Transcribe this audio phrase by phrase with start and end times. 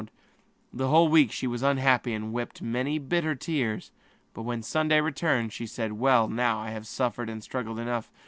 [0.01, 0.11] During
[0.73, 3.91] the whole week she was sad and wept many bitter tears,
[4.33, 8.09] but when Sunday came again she said: "Now I have suffered and striven enough.